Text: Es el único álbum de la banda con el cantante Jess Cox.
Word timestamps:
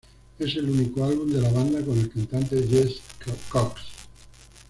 Es 0.39 0.55
el 0.55 0.67
único 0.67 1.05
álbum 1.05 1.29
de 1.31 1.39
la 1.41 1.51
banda 1.51 1.79
con 1.85 1.95
el 1.99 2.09
cantante 2.09 2.65
Jess 2.67 2.95
Cox. 3.51 3.79